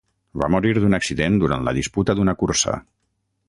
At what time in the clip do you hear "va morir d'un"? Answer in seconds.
0.43-0.97